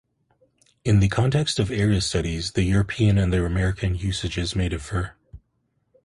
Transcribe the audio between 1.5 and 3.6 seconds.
of area studies, the European and the